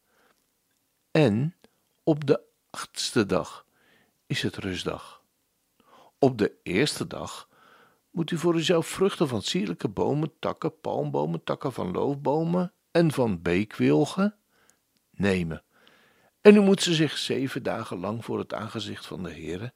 en 1.10 1.54
op 2.02 2.26
de 2.26 2.40
achtste 2.70 3.26
dag 3.26 3.66
is 4.26 4.42
het 4.42 4.56
rustdag. 4.56 5.22
Op 6.18 6.38
de 6.38 6.52
eerste 6.62 7.06
dag 7.06 7.48
moet 8.10 8.30
u 8.30 8.38
voor 8.38 8.54
uzelf 8.54 8.86
vruchten 8.86 9.28
van 9.28 9.42
sierlijke 9.42 9.88
bomen, 9.88 10.32
takken, 10.38 10.80
palmbomen, 10.80 11.44
takken 11.44 11.72
van 11.72 11.90
loofbomen 11.90 12.72
en 12.90 13.12
van 13.12 13.42
beekwilgen 13.42 14.36
nemen. 15.10 15.62
En 16.40 16.56
u 16.56 16.60
moet 16.60 16.82
ze 16.82 16.94
zich 16.94 17.18
zeven 17.18 17.62
dagen 17.62 17.98
lang 17.98 18.24
voor 18.24 18.38
het 18.38 18.54
aangezicht 18.54 19.06
van 19.06 19.22
de 19.22 19.30
Heere, 19.30 19.72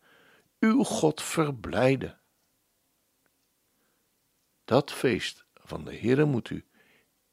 uw 0.58 0.82
God, 0.82 1.22
verblijden. 1.22 2.20
Dat 4.64 4.92
feest 4.92 5.46
van 5.54 5.84
de 5.84 5.96
Heere 5.98 6.24
moet 6.24 6.50
u 6.50 6.66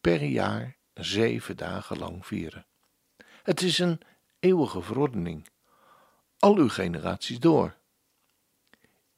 per 0.01 0.23
jaar 0.23 0.77
zeven 0.93 1.57
dagen 1.57 1.97
lang 1.97 2.25
vieren. 2.25 2.65
Het 3.43 3.61
is 3.61 3.79
een 3.79 4.01
eeuwige 4.39 4.81
verordening, 4.81 5.47
al 6.39 6.57
uw 6.57 6.69
generaties 6.69 7.39
door. 7.39 7.77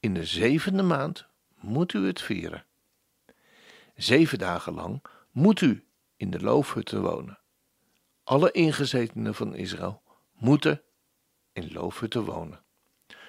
In 0.00 0.14
de 0.14 0.24
zevende 0.24 0.82
maand 0.82 1.26
moet 1.54 1.92
u 1.92 2.06
het 2.06 2.20
vieren. 2.20 2.66
Zeven 3.94 4.38
dagen 4.38 4.72
lang 4.72 5.02
moet 5.30 5.60
u 5.60 5.86
in 6.16 6.30
de 6.30 6.40
loofhutten 6.40 7.02
wonen. 7.02 7.38
Alle 8.24 8.50
ingezetenen 8.50 9.34
van 9.34 9.54
Israël 9.54 10.02
moeten 10.32 10.82
in 11.52 11.72
loofhutten 11.72 12.24
wonen. 12.24 12.62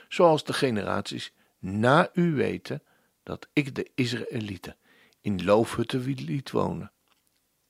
Zoals 0.10 0.44
de 0.44 0.54
generaties 0.54 1.34
na 1.60 2.10
u 2.14 2.34
weten 2.34 2.84
dat 3.24 3.48
ik 3.54 3.76
de 3.76 3.92
Israëlieten 3.96 4.76
in 5.22 5.44
loofhutten 5.44 6.04
liet 6.04 6.52
wonen, 6.52 6.92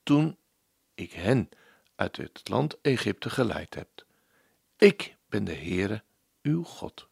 toen 0.02 0.38
ik 0.94 1.12
hen 1.12 1.48
uit 1.94 2.16
het 2.16 2.48
land 2.48 2.80
Egypte 2.80 3.30
geleid 3.30 3.74
heb. 3.74 4.06
Ik 4.76 5.16
ben 5.28 5.44
de 5.44 5.54
Heere, 5.54 6.02
uw 6.42 6.64
God. 6.64 7.08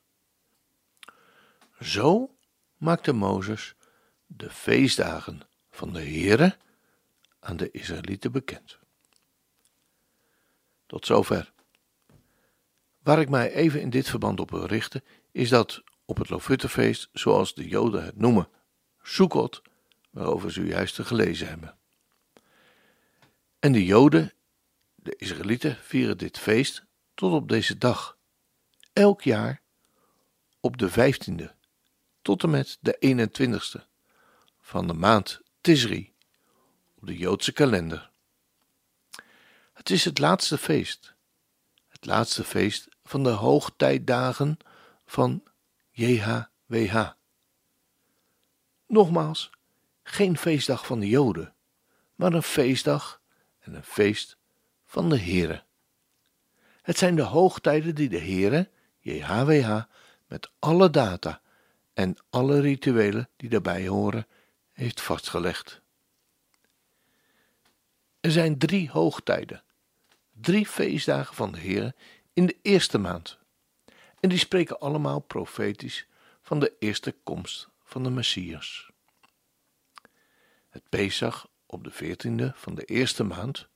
Zo 1.81 2.37
maakte 2.77 3.13
Mozes 3.13 3.75
de 4.27 4.51
feestdagen 4.51 5.41
van 5.71 5.93
de 5.93 6.01
Heere 6.01 6.57
aan 7.41 7.57
de 7.57 7.71
Israëlieten 7.71 8.33
bekend. 8.33 8.79
Tot 10.87 11.07
zover. 11.07 11.53
Waar 13.09 13.21
ik 13.21 13.29
mij 13.29 13.53
even 13.53 13.81
in 13.81 13.91
dit 13.91 14.09
verband 14.09 14.41
op 14.41 14.51
wil 14.51 14.65
richten, 14.65 15.05
is 15.33 15.49
dat 15.49 15.83
op 16.05 16.17
het 16.17 16.29
Lofuttefeest, 16.29 17.09
zoals 17.13 17.55
de 17.55 17.69
Joden 17.69 18.05
het 18.05 18.19
noemen, 18.19 18.49
Sukkot, 19.03 19.63
waarover 20.11 20.53
ze 20.53 20.65
juist 20.67 21.03
gelezen 21.03 21.49
hebben. 21.49 21.77
En 23.59 23.73
de 23.73 23.85
Joden, 23.85 24.33
de 24.95 25.17
Israëlieten, 25.17 25.77
vieren 25.77 26.19
dit 26.19 26.39
feest 26.39 26.85
tot 27.15 27.33
op 27.33 27.49
deze 27.49 27.79
dag, 27.79 28.17
elk 28.93 29.23
jaar 29.23 29.61
op 30.61 30.77
de 30.77 30.91
vijftiende 30.91 31.55
tot 32.23 32.43
en 32.43 32.51
met 32.51 32.79
de 32.81 33.27
21ste 33.81 33.85
van 34.61 34.87
de 34.87 34.95
maand 34.95 35.41
Tisri 35.61 36.13
op 36.95 37.07
de 37.07 37.17
Joodse 37.17 37.53
kalender. 37.53 38.11
Het 39.73 39.91
is 39.91 40.05
het 40.05 40.19
laatste 40.19 40.59
feest, 40.59 41.15
het 41.89 42.07
laatste 42.07 42.45
feest 42.45 42.88
van 43.09 43.23
de 43.23 43.29
hoogtijdagen 43.29 44.59
van 45.07 45.43
JHWH. 45.91 47.11
Nogmaals, 48.87 49.51
geen 50.03 50.37
feestdag 50.39 50.87
van 50.87 51.01
de 51.01 51.09
Joden, 51.09 51.55
maar 52.15 52.33
een 52.33 52.43
feestdag 52.43 53.21
en 53.59 53.75
een 53.75 53.85
feest 53.85 54.37
van 54.85 55.09
de 55.09 55.19
Here. 55.19 55.63
Het 56.83 56.99
zijn 56.99 57.15
de 57.15 57.23
hoogtijden 57.23 57.95
die 57.95 58.09
de 58.09 58.21
Here, 58.21 58.71
JHWH, 58.99 59.83
met 60.27 60.51
alle 60.59 60.91
data 60.91 61.41
en 61.95 62.17
alle 62.31 62.61
rituelen 62.61 63.29
die 63.37 63.49
daarbij 63.49 63.89
horen, 63.89 64.27
heeft 64.73 65.01
vastgelegd. 65.01 65.83
Er 68.21 68.31
zijn 68.31 68.59
drie 68.59 68.91
hoogtijden, 68.91 69.63
drie 70.33 70.67
feestdagen 70.67 71.35
van 71.35 71.53
de 71.53 71.59
Heer 71.59 71.95
in 72.39 72.47
de 72.47 72.57
eerste 72.63 72.99
maand. 72.99 73.39
En 74.21 74.29
die 74.29 74.39
spreken 74.39 74.79
allemaal 74.79 75.21
profetisch 75.21 76.07
van 76.43 76.61
de 76.61 76.73
eerste 76.79 77.15
komst 77.23 77.69
van 77.85 78.03
de 78.03 78.11
Messias. 78.11 78.91
Het 80.69 80.89
Pesach 80.89 81.49
op 81.67 81.85
de 81.85 81.91
veertiende 81.91 82.53
van 82.55 82.75
de 82.75 82.85
eerste 82.85 83.25
maand. 83.25 83.69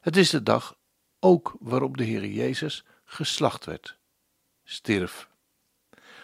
Het 0.00 0.16
is 0.16 0.30
de 0.30 0.42
dag 0.42 0.78
ook 1.20 1.56
waarop 1.60 1.96
de 1.96 2.04
Heer 2.04 2.26
Jezus 2.26 2.84
geslacht 3.04 3.64
werd, 3.64 3.98
stierf. 4.64 5.28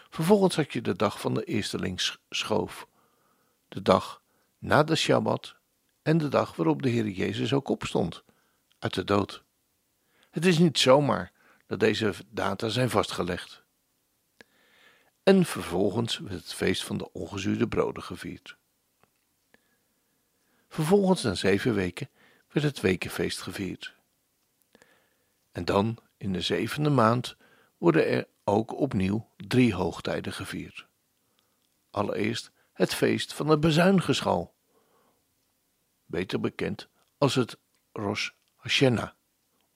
Vervolgens 0.08 0.56
had 0.56 0.72
je 0.72 0.80
de 0.80 0.96
dag 0.96 1.20
van 1.20 1.34
de 1.34 1.44
eersteling 1.44 2.00
schoof, 2.30 2.86
de 3.68 3.82
dag 3.82 4.22
na 4.58 4.82
de 4.82 4.96
Shabbat 4.96 5.56
en 6.02 6.18
de 6.18 6.28
dag 6.28 6.56
waarop 6.56 6.82
de 6.82 6.88
Heer 6.88 7.08
Jezus 7.08 7.52
ook 7.52 7.68
opstond 7.68 8.24
uit 8.78 8.94
de 8.94 9.04
dood. 9.04 9.44
Het 10.30 10.46
is 10.46 10.58
niet 10.58 10.78
zomaar 10.78 11.31
dat 11.72 11.80
deze 11.80 12.14
data 12.28 12.68
zijn 12.68 12.90
vastgelegd. 12.90 13.62
En 15.22 15.44
vervolgens 15.44 16.18
werd 16.18 16.32
het 16.42 16.54
feest 16.54 16.84
van 16.84 16.98
de 16.98 17.12
ongezuurde 17.12 17.68
broden 17.68 18.02
gevierd. 18.02 18.56
Vervolgens 20.68 21.22
na 21.22 21.34
zeven 21.34 21.74
weken 21.74 22.10
werd 22.48 22.66
het 22.66 22.80
wekenfeest 22.80 23.40
gevierd. 23.40 23.96
En 25.52 25.64
dan 25.64 25.98
in 26.16 26.32
de 26.32 26.40
zevende 26.40 26.90
maand 26.90 27.36
worden 27.78 28.06
er 28.06 28.28
ook 28.44 28.72
opnieuw 28.72 29.28
drie 29.36 29.74
hoogtijden 29.74 30.32
gevierd. 30.32 30.86
Allereerst 31.90 32.50
het 32.72 32.94
feest 32.94 33.32
van 33.32 33.46
de 33.46 33.58
bezuingeschal, 33.58 34.54
beter 36.04 36.40
bekend 36.40 36.88
als 37.18 37.34
het 37.34 37.58
Rosh 37.92 38.30
Hashanah, 38.56 39.10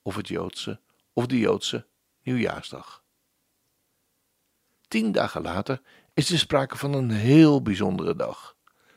of 0.01 0.15
het 0.15 0.27
Joodse 0.27 0.79
of 1.17 1.25
de 1.25 1.39
Joodse 1.39 1.85
nieuwjaarsdag. 2.23 3.03
Tien 4.87 5.11
dagen 5.11 5.41
later 5.41 5.81
is 6.13 6.31
er 6.31 6.39
sprake 6.39 6.77
van 6.77 6.93
een 6.93 7.11
heel 7.11 7.61
bijzondere 7.61 8.15
dag. 8.15 8.55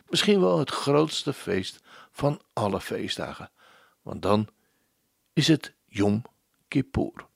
Misschien 0.09 0.41
wel 0.41 0.59
het 0.59 0.71
grootste 0.71 1.33
feest 1.33 1.81
van 2.13 2.41
alle 2.53 2.81
feestdagen, 2.81 3.51
want 4.03 4.23
dan 4.23 4.49
is 5.33 5.49
het 5.49 5.75
Yom 5.87 6.23
Kippur. 6.69 7.27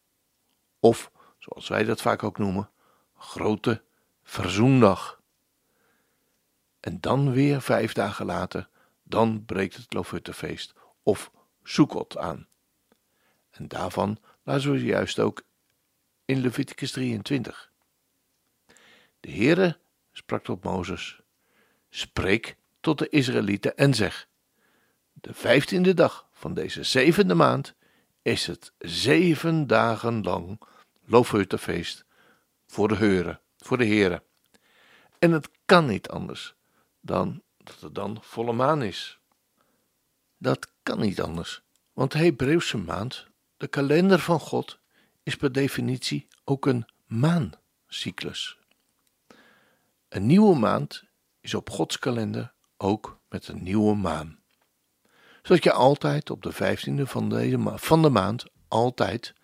Of, 0.81 1.11
zoals 1.39 1.69
wij 1.69 1.85
dat 1.85 2.01
vaak 2.01 2.23
ook 2.23 2.39
noemen, 2.39 2.71
Grote 3.17 3.83
Verzoendag. 4.23 5.21
En 6.81 7.01
dan 7.01 7.33
weer 7.33 7.63
vijf 7.63 7.93
dagen 7.93 8.27
later, 8.27 8.69
dan 9.03 9.45
breekt 9.45 9.77
het 9.77 9.93
Lofuttefeest 9.93 10.75
of 11.03 11.31
Sukkot 11.63 12.17
aan. 12.17 12.49
En 13.51 13.69
daarvan 13.69 14.19
laten 14.45 14.73
we 14.73 14.85
juist 14.85 15.19
ook 15.19 15.43
in 16.25 16.41
Leviticus 16.41 16.91
23. 16.91 17.73
De 19.21 19.31
Heere 19.31 19.79
sprak 20.13 20.45
tot 20.45 20.65
Mozes: 20.65 21.21
Spreek 21.91 22.57
tot 22.81 22.99
de 22.99 23.09
Israëlieten 23.09 23.77
en 23.77 23.95
zeg: 23.95 24.29
De 25.13 25.35
vijftiende 25.35 25.95
dag 25.95 26.29
van 26.33 26.55
deze 26.55 26.83
zevende 26.83 27.35
maand 27.35 27.75
is 28.23 28.47
het 28.47 28.73
zeven 28.79 29.67
dagen 29.67 30.23
lang 30.23 30.61
Loofhuttenfeest 31.05 32.05
voor 32.67 32.89
de 32.89 32.97
Heuren, 32.97 33.41
voor 33.57 33.79
de 33.79 33.85
Heren. 33.85 34.23
En 35.19 35.33
het 35.33 35.49
kan 35.65 35.87
niet 35.87 36.09
anders 36.09 36.55
dan 37.01 37.43
dat 37.57 37.81
het 37.81 37.95
dan 37.95 38.19
volle 38.21 38.53
maan 38.53 38.83
is. 38.83 39.19
Dat 40.39 40.69
kan 40.83 41.01
niet 41.01 41.21
anders, 41.21 41.63
want 41.93 42.13
de 42.13 42.19
Hebreeuwse 42.19 42.77
maand, 42.77 43.27
de 43.57 43.69
kalender 43.69 44.19
van 44.19 44.41
God, 44.41 44.79
is 45.23 45.37
per 45.37 45.53
definitie 45.53 46.29
ook 46.45 46.67
een 46.67 46.87
maancyclus. 47.07 48.59
Een 50.09 50.27
nieuwe 50.27 50.57
maand 50.57 51.05
is 51.41 51.55
op 51.55 51.71
Gods 51.71 51.99
kalender 51.99 52.55
ook 52.77 53.21
met 53.29 53.49
een 53.49 53.63
nieuwe 53.63 53.95
maan. 53.95 54.39
Zodat 55.43 55.65
je 55.65 55.73
altijd 55.73 56.31
op 56.31 56.43
de 56.43 56.53
vijftiende 56.53 57.07
van, 57.07 57.29
deze 57.29 57.73
van 57.75 58.03
de 58.03 58.09
maand, 58.09 58.45
altijd, 58.69 59.35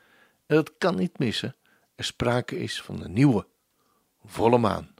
en 0.46 0.57
dat 0.57 0.73
kan 0.79 0.96
niet 0.96 1.18
missen, 1.18 1.57
er 1.94 2.05
sprake 2.05 2.59
is 2.59 2.83
van 2.83 3.03
een 3.03 3.12
nieuwe, 3.12 3.46
volle 4.25 4.59
maan. 4.59 4.94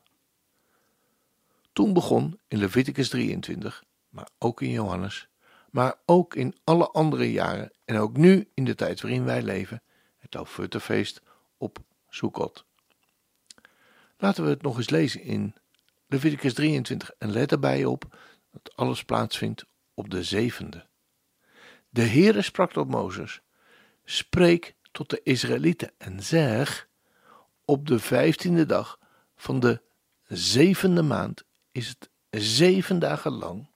Toen 1.73 1.92
begon 1.92 2.40
in 2.49 2.59
Leviticus 2.59 3.09
23, 3.09 3.85
maar 4.09 4.29
ook 4.38 4.62
in 4.62 4.70
Johannes, 4.70 5.29
maar 5.70 5.94
ook 6.06 6.35
in 6.35 6.56
alle 6.64 6.88
andere 6.90 7.33
jaren 7.33 7.72
en 7.85 7.96
ook 7.96 8.16
nu 8.16 8.48
in 8.54 8.64
de 8.64 8.74
tijd 8.74 9.00
waarin 9.00 9.24
wij 9.24 9.42
leven, 9.42 9.83
het 10.18 10.37
Alfuttefeest 10.37 11.22
op 11.56 11.78
Sukkot. 12.09 12.64
Laten 14.16 14.44
we 14.44 14.50
het 14.50 14.62
nog 14.62 14.76
eens 14.76 14.90
lezen 14.90 15.22
in 15.22 15.54
Leviticus 16.06 16.54
23 16.54 17.11
en 17.18 17.30
let 17.30 17.52
erbij 17.52 17.85
op 17.85 18.16
dat 18.50 18.76
alles 18.76 19.04
plaatsvindt 19.04 19.64
op 19.94 20.11
de 20.11 20.22
zevende. 20.22 20.87
De 21.88 22.02
Heere 22.02 22.42
sprak 22.42 22.72
tot 22.72 22.88
Mozes, 22.88 23.40
spreek 24.04 24.74
tot 24.92 25.11
de 25.11 25.20
Israëlieten 25.22 25.92
en 25.98 26.22
zeg, 26.22 26.88
op 27.64 27.87
de 27.87 27.98
vijftiende 27.98 28.66
dag 28.66 28.98
van 29.37 29.61
de 29.61 29.83
zevende 30.26 31.02
maand 31.02 31.44
is 31.72 31.88
het 31.88 32.11
zeven 32.30 32.98
dagen 32.98 33.33
lang 33.33 33.68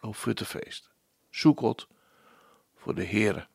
Lofuttefeest, 0.00 0.87
Sukkot 1.38 1.88
voor 2.74 2.94
de 2.94 3.04
Heere. 3.04 3.46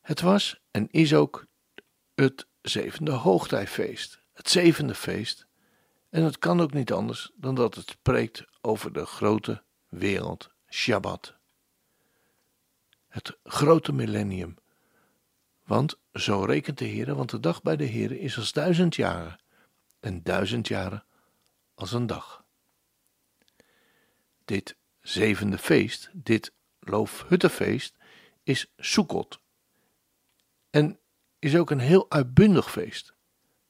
Het 0.00 0.20
was 0.20 0.60
en 0.70 0.88
is 0.90 1.14
ook 1.14 1.46
het 2.14 2.46
zevende 2.62 3.10
hoogtijfeest, 3.10 4.20
het 4.32 4.48
zevende 4.48 4.94
feest, 4.94 5.46
en 6.08 6.22
het 6.22 6.38
kan 6.38 6.60
ook 6.60 6.72
niet 6.72 6.92
anders 6.92 7.30
dan 7.34 7.54
dat 7.54 7.74
het 7.74 7.90
spreekt 7.90 8.44
over 8.60 8.92
de 8.92 9.06
grote 9.06 9.62
wereld 9.88 10.50
Shabbat. 10.68 11.36
Het 13.08 13.38
grote 13.44 13.92
millennium. 13.92 14.56
Want 15.64 15.98
zo 16.12 16.44
rekent 16.44 16.78
de 16.78 16.84
Heer, 16.84 17.14
want 17.14 17.30
de 17.30 17.40
dag 17.40 17.62
bij 17.62 17.76
de 17.76 17.84
Heer 17.84 18.12
is 18.12 18.36
als 18.36 18.52
duizend 18.52 18.96
jaren, 18.96 19.40
en 20.00 20.22
duizend 20.22 20.68
jaren 20.68 21.04
als 21.74 21.92
een 21.92 22.06
dag. 22.06 22.45
Dit 24.46 24.76
zevende 25.00 25.58
feest, 25.58 26.10
dit 26.12 26.52
loofhuttenfeest, 26.80 27.94
is 28.42 28.72
Sukkot. 28.76 29.40
En 30.70 30.98
is 31.38 31.56
ook 31.56 31.70
een 31.70 31.78
heel 31.78 32.10
uitbundig 32.10 32.70
feest, 32.70 33.14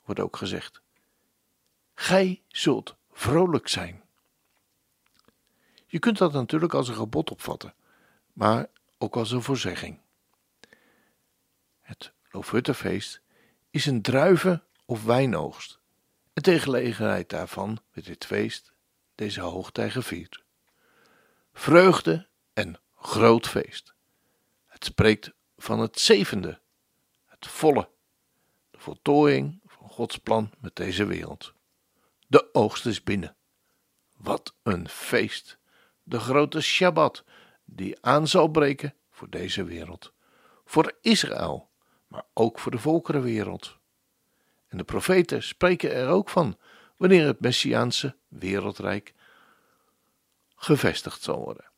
wordt 0.04 0.20
ook 0.20 0.36
gezegd. 0.36 0.80
Gij 1.94 2.42
zult 2.48 2.96
vrolijk 3.12 3.68
zijn. 3.68 4.02
Je 5.86 5.98
kunt 5.98 6.18
dat 6.18 6.32
natuurlijk 6.32 6.74
als 6.74 6.88
een 6.88 6.94
gebod 6.94 7.30
opvatten, 7.30 7.74
maar 8.32 8.66
ook 8.98 9.16
als 9.16 9.30
een 9.30 9.42
voorzegging. 9.42 9.98
Het 11.80 12.12
Loofhuttenfeest 12.30 13.20
is 13.70 13.86
een 13.86 14.02
druiven- 14.02 14.62
of 14.84 15.04
wijnoogst. 15.04 15.78
En 16.32 16.42
ter 16.42 17.26
daarvan 17.26 17.78
werd 17.92 18.06
dit 18.06 18.24
feest, 18.24 18.72
deze 19.14 19.40
hoogtij 19.40 19.90
gevierd. 19.90 20.44
Vreugde 21.58 22.26
en 22.52 22.80
groot 22.96 23.46
feest. 23.46 23.94
Het 24.66 24.84
spreekt 24.84 25.32
van 25.58 25.80
het 25.80 26.00
zevende, 26.00 26.60
het 27.26 27.46
volle, 27.46 27.88
de 28.70 28.78
voltooiing 28.78 29.60
van 29.66 29.88
Gods 29.88 30.16
plan 30.18 30.50
met 30.58 30.76
deze 30.76 31.04
wereld. 31.04 31.52
De 32.26 32.54
oogst 32.54 32.86
is 32.86 33.02
binnen. 33.02 33.36
Wat 34.16 34.54
een 34.62 34.88
feest! 34.88 35.58
De 36.02 36.20
grote 36.20 36.60
Shabbat, 36.60 37.24
die 37.64 37.96
aan 38.00 38.28
zal 38.28 38.48
breken 38.48 38.94
voor 39.10 39.30
deze 39.30 39.64
wereld. 39.64 40.12
Voor 40.64 40.96
Israël, 41.00 41.68
maar 42.06 42.24
ook 42.32 42.58
voor 42.58 42.72
de 42.72 42.78
volkerenwereld. 42.78 43.78
En 44.68 44.78
de 44.78 44.84
profeten 44.84 45.42
spreken 45.42 45.92
er 45.92 46.08
ook 46.08 46.28
van 46.28 46.58
wanneer 46.96 47.26
het 47.26 47.40
Messiaanse 47.40 48.16
wereldrijk 48.28 49.14
gevestigd 50.56 51.22
zal 51.22 51.38
worden. 51.38 51.70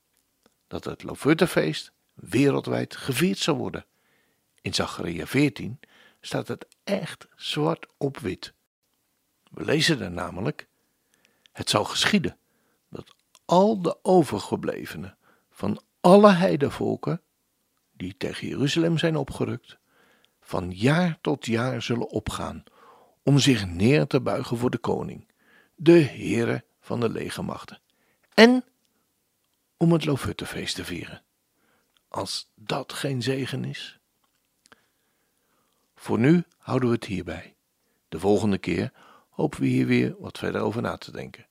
Dat 0.66 0.84
het 0.84 1.02
Lofuttefeest 1.02 1.92
wereldwijd 2.14 2.96
gevierd 2.96 3.38
zal 3.38 3.56
worden. 3.56 3.86
In 4.60 4.74
Zacharia 4.74 5.26
14 5.26 5.80
staat 6.20 6.48
het 6.48 6.66
echt 6.84 7.28
zwart 7.36 7.86
op 7.96 8.18
wit. 8.18 8.52
We 9.50 9.64
lezen 9.64 10.00
er 10.00 10.10
namelijk: 10.10 10.68
Het 11.52 11.70
zal 11.70 11.84
geschieden 11.84 12.38
dat 12.88 13.14
al 13.44 13.82
de 13.82 13.98
overgeblevenen 14.04 15.16
van 15.50 15.82
alle 16.00 16.32
heidevolken 16.32 17.22
die 17.92 18.16
tegen 18.16 18.48
Jeruzalem 18.48 18.98
zijn 18.98 19.16
opgerukt, 19.16 19.78
van 20.40 20.70
jaar 20.70 21.18
tot 21.20 21.46
jaar 21.46 21.82
zullen 21.82 22.08
opgaan 22.08 22.64
om 23.22 23.38
zich 23.38 23.66
neer 23.66 24.06
te 24.06 24.20
buigen 24.20 24.56
voor 24.56 24.70
de 24.70 24.78
koning, 24.78 25.28
de 25.74 26.00
Heere 26.00 26.64
van 26.80 27.00
de 27.00 27.08
legermachten, 27.08 27.80
en 28.38 28.64
om 29.76 29.92
het 29.92 30.04
Lofuttefeest 30.04 30.74
te 30.74 30.84
vieren. 30.84 31.22
Als 32.08 32.50
dat 32.54 32.92
geen 32.92 33.22
zegen 33.22 33.64
is. 33.64 33.98
Voor 35.94 36.18
nu 36.18 36.44
houden 36.58 36.88
we 36.88 36.94
het 36.94 37.04
hierbij. 37.04 37.54
De 38.08 38.18
volgende 38.18 38.58
keer 38.58 38.92
hopen 39.28 39.60
we 39.60 39.66
hier 39.66 39.86
weer 39.86 40.14
wat 40.18 40.38
verder 40.38 40.60
over 40.60 40.82
na 40.82 40.96
te 40.96 41.12
denken. 41.12 41.46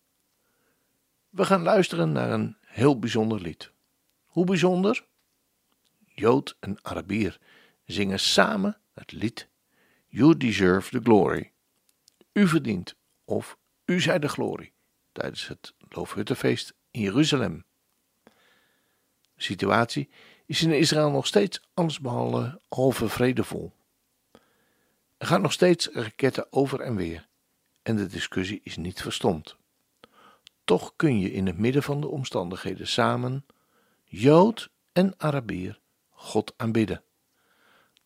We 1.29 1.45
gaan 1.45 1.61
luisteren 1.61 2.11
naar 2.11 2.31
een 2.31 2.57
heel 2.61 2.99
bijzonder 2.99 3.41
lied. 3.41 3.71
Hoe 4.25 4.45
bijzonder? 4.45 5.05
Jood 6.05 6.57
en 6.59 6.77
Arabier 6.81 7.39
zingen 7.85 8.19
samen 8.19 8.77
het 8.93 9.11
lied 9.11 9.47
You 10.05 10.37
Deserve 10.37 10.89
the 10.89 10.99
Glory. 11.03 11.51
U 12.33 12.47
verdient 12.47 12.95
of 13.25 13.57
u 13.85 14.01
zij 14.01 14.19
de 14.19 14.29
glorie 14.29 14.75
tijdens 15.17 15.47
het 15.47 15.73
Loofhuttenfeest 15.89 16.73
in 16.91 17.01
Jeruzalem. 17.01 17.65
De 18.23 19.43
situatie 19.43 20.09
is 20.45 20.61
in 20.61 20.71
Israël 20.71 21.11
nog 21.11 21.27
steeds 21.27 21.61
allesbehalve 21.73 22.61
halve 22.69 23.09
vredevol. 23.09 23.73
Er 25.17 25.27
gaan 25.27 25.41
nog 25.41 25.53
steeds 25.53 25.89
raketten 25.91 26.47
over 26.49 26.79
en 26.79 26.95
weer 26.95 27.27
en 27.83 27.95
de 27.95 28.07
discussie 28.07 28.61
is 28.63 28.77
niet 28.77 29.01
verstomd. 29.01 29.55
Toch 30.63 30.93
kun 30.95 31.19
je 31.19 31.31
in 31.31 31.45
het 31.45 31.57
midden 31.57 31.83
van 31.83 32.01
de 32.01 32.07
omstandigheden 32.07 32.87
samen, 32.87 33.45
Jood 34.03 34.69
en 34.91 35.13
Arabier, 35.17 35.79
God 36.09 36.53
aanbidden. 36.57 37.03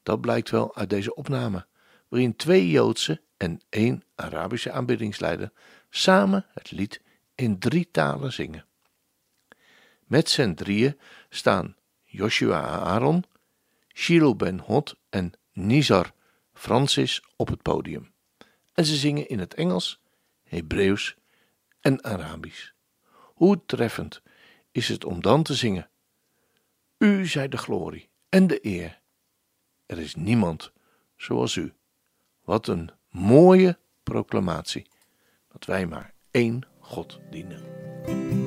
Dat 0.03 0.21
blijkt 0.21 0.49
wel 0.49 0.75
uit 0.75 0.89
deze 0.89 1.15
opname, 1.15 1.65
waarin 2.07 2.35
twee 2.35 2.69
Joodse 2.69 3.21
en 3.37 3.61
één 3.69 4.03
Arabische 4.15 4.71
aanbiddingsleider 4.71 5.51
samen 5.89 6.45
het 6.53 6.71
lied 6.71 7.01
in 7.35 7.59
drie 7.59 7.89
talen 7.91 8.33
zingen. 8.33 8.65
Met 10.11 10.29
z'n 10.29 10.53
drieën 10.53 10.99
staan 11.29 11.75
Joshua 12.03 12.61
Aaron, 12.61 13.23
Shiloh 13.93 14.35
ben 14.35 14.63
en 15.09 15.31
Nizar 15.53 16.11
Francis 16.53 17.23
op 17.35 17.47
het 17.47 17.61
podium. 17.61 18.13
En 18.73 18.85
ze 18.85 18.95
zingen 18.95 19.27
in 19.27 19.39
het 19.39 19.53
Engels, 19.53 20.01
Hebreeuws 20.43 21.15
en 21.81 22.03
Arabisch. 22.03 22.69
Hoe 23.11 23.61
treffend 23.65 24.21
is 24.71 24.87
het 24.87 25.05
om 25.05 25.21
dan 25.21 25.43
te 25.43 25.53
zingen: 25.53 25.89
U 26.97 27.27
zij 27.27 27.47
de 27.47 27.57
glorie 27.57 28.09
en 28.29 28.47
de 28.47 28.65
eer. 28.65 29.01
Er 29.85 29.99
is 29.99 30.15
niemand 30.15 30.71
zoals 31.17 31.55
u. 31.55 31.73
Wat 32.41 32.67
een 32.67 32.91
mooie 33.09 33.79
proclamatie 34.03 34.87
dat 35.51 35.65
wij 35.65 35.85
maar 35.85 36.13
één 36.31 36.67
God 36.79 37.19
dienen. 37.29 38.40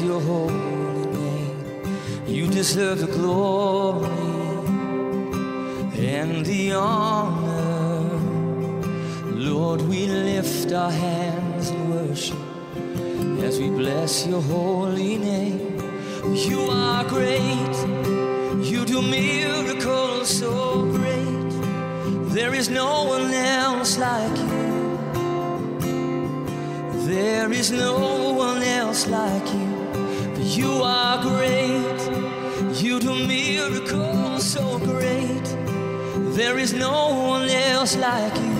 Your 0.00 0.20
holy 0.20 0.52
name. 0.52 2.26
You 2.26 2.46
deserve 2.48 2.98
the 3.00 3.06
glory 3.06 4.06
and 5.96 6.44
the 6.44 6.72
honor. 6.74 8.10
Lord, 9.32 9.80
we 9.82 10.06
lift 10.06 10.72
our 10.72 10.90
hands 10.90 11.70
in 11.70 11.90
worship 11.90 12.38
as 13.42 13.58
we 13.58 13.70
bless 13.70 14.26
your 14.26 14.42
holy 14.42 15.18
name. 15.18 15.78
You 16.34 16.60
are 16.70 17.04
great, 17.04 17.76
you 18.60 18.84
do 18.84 19.00
miracles 19.00 20.28
so 20.28 20.82
great. 20.96 21.52
There 22.34 22.54
is 22.54 22.68
no 22.68 23.04
one 23.04 23.32
else 23.32 23.96
like 23.98 24.36
you. 24.36 24.66
There 27.06 27.52
is 27.52 27.70
no 27.70 28.32
one 28.32 28.62
else 28.62 29.06
like 29.06 29.54
you. 29.54 29.65
You 30.56 30.82
are 30.82 31.20
great, 31.20 32.00
you 32.82 32.98
do 32.98 33.14
miracles 33.14 34.42
so 34.42 34.78
great. 34.78 35.46
There 36.34 36.56
is 36.58 36.72
no 36.72 37.14
one 37.28 37.48
else 37.50 37.94
like 37.96 38.34
you. 38.36 38.56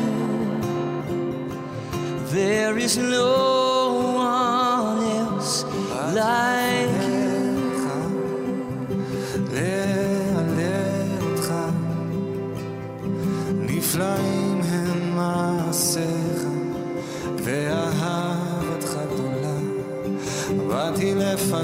There 2.35 2.77
is 2.77 2.99
no 2.99 3.56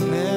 my. 0.00 0.31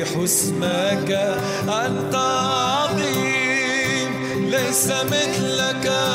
وأسبح 0.00 0.22
اسمك 0.22 1.10
أنت 1.68 2.14
عظيم 2.94 4.12
ليس 4.50 4.86
مثلك. 4.88 6.09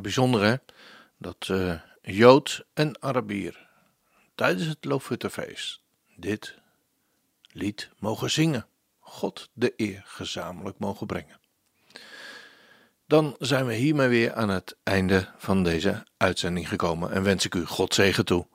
Bijzonder 0.00 0.42
hè, 0.42 0.54
dat 1.18 1.48
eh, 1.48 1.74
Jood 2.02 2.64
en 2.74 3.02
Arabier 3.02 3.68
tijdens 4.34 4.66
het 4.66 4.84
Loofhuttenfeest 4.84 5.80
dit 6.16 6.54
lied 7.52 7.90
mogen 7.98 8.30
zingen, 8.30 8.66
God 8.98 9.50
de 9.52 9.72
eer 9.76 10.02
gezamenlijk 10.04 10.78
mogen 10.78 11.06
brengen. 11.06 11.40
Dan 13.06 13.36
zijn 13.38 13.66
we 13.66 13.74
hiermee 13.74 14.08
weer 14.08 14.34
aan 14.34 14.48
het 14.48 14.76
einde 14.82 15.28
van 15.36 15.62
deze 15.62 16.06
uitzending 16.16 16.68
gekomen 16.68 17.12
en 17.12 17.22
wens 17.22 17.44
ik 17.44 17.54
u 17.54 17.66
God 17.66 17.94
zegen 17.94 18.24
toe. 18.24 18.46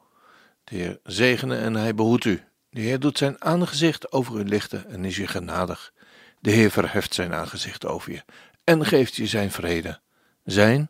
De 0.63 0.75
Heer 0.75 0.99
zegene 1.03 1.57
en 1.57 1.73
hij 1.73 1.95
behoedt 1.95 2.25
u. 2.25 2.43
De 2.69 2.81
Heer 2.81 2.99
doet 2.99 3.17
zijn 3.17 3.41
aangezicht 3.43 4.11
over 4.11 4.39
u 4.39 4.43
lichten 4.43 4.89
en 4.89 5.05
is 5.05 5.17
u 5.17 5.27
genadig. 5.27 5.93
De 6.39 6.51
Heer 6.51 6.71
verheft 6.71 7.13
zijn 7.13 7.33
aangezicht 7.33 7.85
over 7.85 8.11
je 8.11 8.23
en 8.63 8.85
geeft 8.85 9.15
je 9.15 9.27
zijn 9.27 9.51
vrede, 9.51 9.99
zijn 10.43 10.89